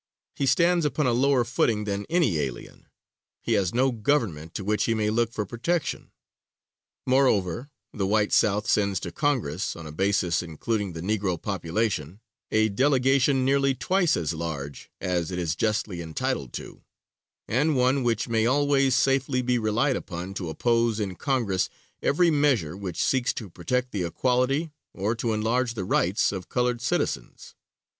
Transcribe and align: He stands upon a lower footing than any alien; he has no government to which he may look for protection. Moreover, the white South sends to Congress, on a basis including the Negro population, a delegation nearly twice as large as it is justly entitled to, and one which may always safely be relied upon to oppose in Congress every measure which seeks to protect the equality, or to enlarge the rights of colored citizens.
He 0.35 0.47
stands 0.47 0.83
upon 0.83 1.05
a 1.05 1.11
lower 1.13 1.45
footing 1.45 1.83
than 1.83 2.07
any 2.09 2.39
alien; 2.39 2.87
he 3.39 3.53
has 3.53 3.71
no 3.71 3.91
government 3.91 4.55
to 4.55 4.63
which 4.63 4.85
he 4.85 4.95
may 4.95 5.11
look 5.11 5.31
for 5.31 5.45
protection. 5.45 6.09
Moreover, 7.05 7.69
the 7.93 8.07
white 8.07 8.33
South 8.33 8.65
sends 8.67 8.99
to 9.01 9.11
Congress, 9.11 9.75
on 9.75 9.85
a 9.85 9.91
basis 9.91 10.41
including 10.41 10.93
the 10.93 11.01
Negro 11.01 11.39
population, 11.39 12.19
a 12.49 12.67
delegation 12.67 13.45
nearly 13.45 13.75
twice 13.75 14.17
as 14.17 14.33
large 14.33 14.89
as 14.99 15.29
it 15.29 15.37
is 15.37 15.55
justly 15.55 16.01
entitled 16.01 16.51
to, 16.53 16.81
and 17.47 17.75
one 17.77 18.01
which 18.01 18.27
may 18.27 18.47
always 18.47 18.95
safely 18.95 19.43
be 19.43 19.59
relied 19.59 19.95
upon 19.95 20.33
to 20.33 20.49
oppose 20.49 20.99
in 20.99 21.13
Congress 21.13 21.69
every 22.01 22.31
measure 22.31 22.75
which 22.75 23.03
seeks 23.03 23.33
to 23.33 23.51
protect 23.51 23.91
the 23.91 24.01
equality, 24.01 24.71
or 24.95 25.13
to 25.13 25.31
enlarge 25.31 25.75
the 25.75 25.85
rights 25.85 26.31
of 26.31 26.49
colored 26.49 26.81
citizens. 26.81 27.53